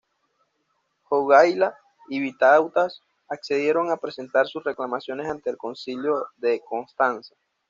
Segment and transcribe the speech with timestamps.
[1.03, 1.77] Jogaila
[2.09, 7.35] y Vitautas accedieron a presentar sus reclamaciones ante el Concilio de Constanza.